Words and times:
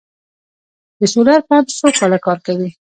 د 0.99 1.01
سولر 1.13 1.39
پمپ 1.47 1.65
څو 1.77 1.87
کاله 1.99 2.19
کار 2.25 2.37
کوي؟ 2.45 2.69